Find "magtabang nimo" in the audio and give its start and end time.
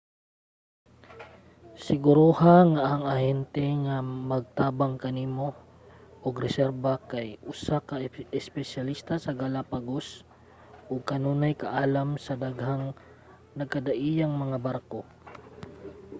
4.31-5.49